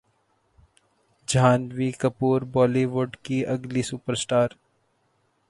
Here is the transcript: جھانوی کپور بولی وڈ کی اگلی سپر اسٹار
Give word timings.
جھانوی 1.27 1.89
کپور 2.01 2.41
بولی 2.53 2.85
وڈ 2.93 3.11
کی 3.25 3.37
اگلی 3.53 3.81
سپر 3.89 4.13
اسٹار 4.13 4.49